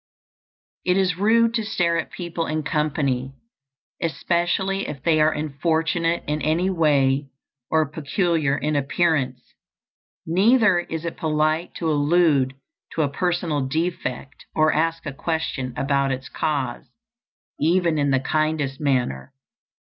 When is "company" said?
2.63-3.35